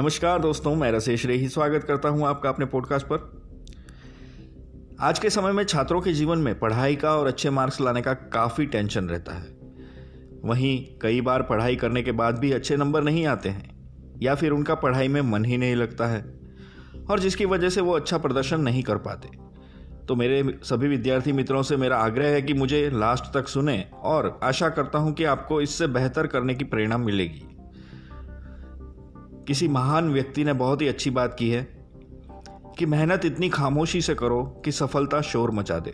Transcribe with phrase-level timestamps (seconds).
[0.00, 3.18] नमस्कार दोस्तों, मैं रसेश रेही स्वागत करता हूँ आपका अपने पॉडकास्ट पर।
[5.00, 8.14] आज के समय में छात्रों के जीवन में पढ़ाई का और अच्छे मार्क्स लाने का
[8.34, 9.50] काफ़ी टेंशन रहता है।
[10.44, 14.52] वहीं कई बार पढ़ाई करने के बाद भी अच्छे नंबर नहीं आते हैं, या फिर
[14.52, 16.24] उनका पढ़ाई में मन ही नहीं लगता है,
[17.10, 19.36] और जिसकी वजह से वो अच्छा प्रदर्शन नहीं कर पाते।
[20.08, 24.38] तो मेरे सभी विद्यार्थी मित्रों से मेरा आग्रह है कि मुझे लास्ट तक सुने, और
[24.42, 27.46] आशा करता हूँ कि आपको इससे बेहतर करने की प्रेरणा मिलेगी।
[29.50, 31.62] किसी महान व्यक्ति ने बहुत ही अच्छी बात की है
[32.78, 35.92] कि मेहनत इतनी खामोशी से करो कि सफलता शोर मचा दे।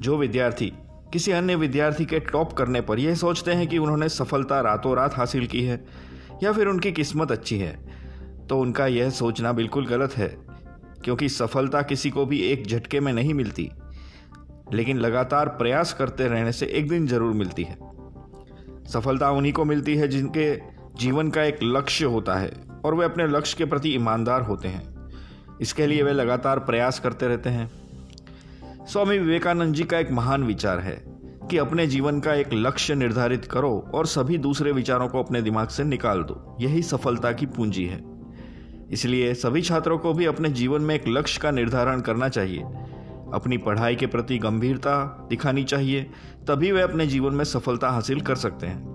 [0.00, 0.72] जो विद्यार्थी,
[1.12, 5.16] किसी अन्य विद्यार्थी के टॉप करने पर यह सोचते हैं कि उन्होंने सफलता रातों रात
[5.16, 5.84] हासिल की है
[6.42, 7.72] या फिर उनकी किस्मत अच्छी है
[8.48, 10.28] तो उनका यह सोचना बिल्कुल गलत है,
[11.04, 13.70] क्योंकि सफलता किसी को भी एक झटके में नहीं मिलती,
[14.72, 17.78] लेकिन लगातार प्रयास करते रहने से एक दिन ज़रूर मिलती है।
[18.88, 22.52] सफलता उन्हीं को मिलती है जिनके जीवन का एक लक्ष्य होता है
[22.84, 25.10] और वे अपने लक्ष्य के प्रति ईमानदार होते हैं।
[25.60, 27.70] इसके लिए वे लगातार प्रयास करते रहते हैं।
[28.86, 31.04] स्वामी विवेकानंद जी का एक महान विचार है
[31.50, 35.68] कि अपने जीवन का एक लक्ष्य निर्धारित करो और सभी दूसरे विचारों को अपने दिमाग
[35.68, 38.04] से निकाल दो। यही सफलता की पूंजी है।
[38.90, 42.62] इसलिए सभी छात्रों को भी अपने जीवन में एक लक्ष्य का निर्धारण करना चाहिए।
[43.32, 46.02] अपनी पढ़ाई के प्रति गंभीरता दिखानी चाहिए,
[46.48, 48.94] तभी वे अपने जीवन में सफलता हासिल कर सकते हैं।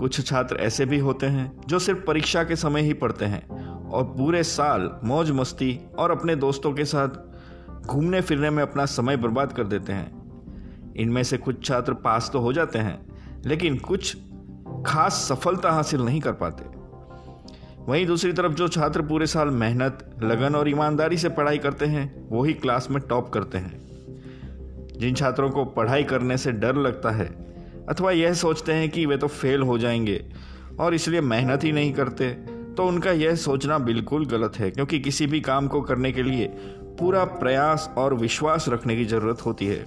[0.00, 3.46] कुछ छात्र ऐसे भी होते हैं जो सिर्फ़ परीक्षा के समय ही पढ़ते हैं
[3.88, 9.16] और पूरे साल मौज मस्ती और अपने दोस्तों के साथ घूमने फिरने में अपना समय
[9.16, 12.98] बर्बाद कर देते हैं। इनमें से कुछ छात्र पास तो हो जाते हैं,
[13.46, 14.16] लेकिन कुछ
[14.86, 16.64] खास सफलता हासिल नहीं कर पाते।
[17.84, 22.28] वहीं दूसरी तरफ़ जो छात्र पूरे साल मेहनत, लगन और ईमानदारी से पढ़ाई करते हैं
[22.30, 23.78] वही क्लास में टॉप करते हैं।
[24.98, 27.49] जिन छात्रों को पढ़ाई करने से डर लगता है
[27.88, 30.24] अथवा यह सोचते हैं कि वे तो फेल हो जाएँगे
[30.80, 32.30] और इसलिए मेहनत ही नहीं करते
[32.70, 36.46] तो उनका यह सोचना बिल्कुल गलत है, क्योंकि किसी भी काम को करने के लिए
[36.98, 39.84] पूरा प्रयास और विश्वास रखने की ज़रूरत होती है।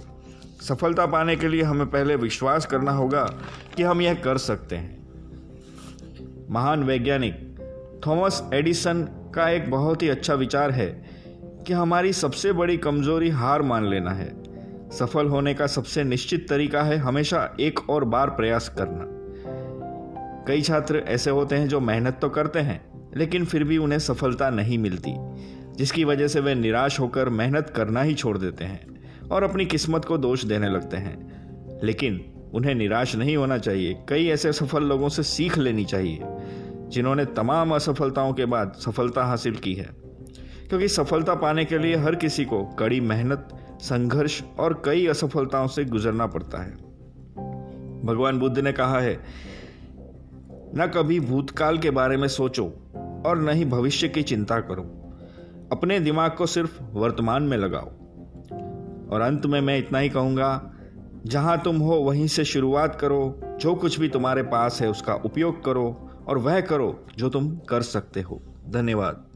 [0.62, 3.24] सफलता पाने के लिए हमें पहले विश्वास करना होगा
[3.76, 9.02] कि हम यह कर सकते हैं। महान वैज्ञानिक थॉमस एडिसन
[9.34, 11.10] का एक बहुत ही अच्छा विचार है
[11.66, 14.43] कि हमारी सबसे बड़ी कमज़ोरी हार मान लेना है।
[14.98, 19.04] सफल होने का सबसे निश्चित तरीका है हमेशा एक और बार प्रयास करना।
[20.48, 24.50] कई छात्र ऐसे होते हैं जो मेहनत तो करते हैं, लेकिन फिर भी उन्हें सफलता
[24.50, 25.14] नहीं मिलती,
[25.76, 30.04] जिसकी वजह से वे निराश होकर मेहनत करना ही छोड़ देते हैं और अपनी किस्मत
[30.04, 31.34] को दोष देने लगते हैं।
[31.84, 36.20] लेकिन उन्हें निराश नहीं होना चाहिए। कई ऐसे सफल लोगों से सीख लेनी चाहिए,
[36.88, 39.90] जिन्होंने तमाम असफलताओं के बाद सफलता हासिल की है।
[40.68, 43.48] क्योंकि सफलता पाने के लिए हर किसी को कड़ी मेहनत
[43.84, 46.70] संघर्ष और कई असफलताओं से गुजरना पड़ता है।
[48.04, 49.20] भगवान बुद्ध ने कहा है,
[50.76, 52.64] न कभी भूतकाल के बारे में सोचो
[53.26, 54.82] और न ही भविष्य की चिंता करो।
[55.72, 57.86] अपने दिमाग को सिर्फ़ वर्तमान में लगाओ।
[59.10, 60.72] और अंत में मैं इतना ही कहूँगा,
[61.26, 65.64] जहाँ तुम हो वहीं से शुरुआत करो। जो कुछ भी तुम्हारे पास है उसका उपयोग
[65.64, 69.33] करो और वह करो जो तुम कर सकते हो। धन्यवाद।